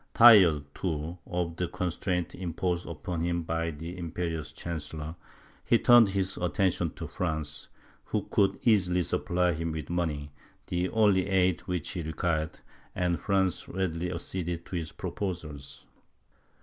[0.15, 5.13] Tired, too, of the constraint imposed upon him by the imperious chancellor,
[5.63, 7.67] he turned his attention to France,
[8.05, 10.31] who could easily supply him with money,
[10.65, 12.61] the only aid which he required,
[12.95, 15.85] and France readily acceded to his proposals.